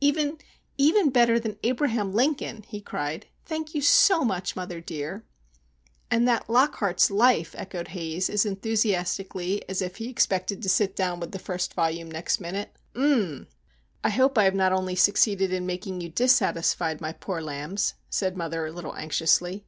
"Even, 0.00 0.38
even, 0.78 1.10
better 1.10 1.38
than 1.38 1.58
Abraham 1.62 2.10
Lincoln!" 2.10 2.62
he 2.66 2.80
cried. 2.80 3.26
"Thank 3.44 3.74
you 3.74 3.82
so 3.82 4.24
much, 4.24 4.56
mother 4.56 4.80
dear!" 4.80 5.26
"And 6.10 6.26
that 6.26 6.48
Lockhart's 6.48 7.10
Life!" 7.10 7.54
echoed 7.58 7.88
Haze, 7.88 8.30
as 8.30 8.46
enthusiastically 8.46 9.62
as 9.68 9.82
if 9.82 9.96
he 9.96 10.08
expected 10.08 10.62
to 10.62 10.70
sit 10.70 10.96
down 10.96 11.20
to 11.20 11.26
the 11.26 11.38
first 11.38 11.74
volume 11.74 12.10
next 12.10 12.40
minute. 12.40 12.74
"U 12.94 13.02
m 13.02 13.12
m!!" 13.40 13.46
"I 14.02 14.08
hope 14.08 14.38
I 14.38 14.44
have 14.44 14.54
not 14.54 14.72
only 14.72 14.94
succeeded 14.96 15.52
in 15.52 15.66
making 15.66 16.00
you 16.00 16.08
dissatisfied, 16.08 17.02
my 17.02 17.12
poor 17.12 17.42
lambs," 17.42 17.92
said 18.08 18.38
mother, 18.38 18.64
a 18.64 18.72
little 18.72 18.96
anxiously. 18.96 19.66